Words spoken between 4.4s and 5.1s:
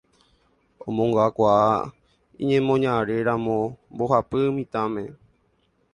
mitãme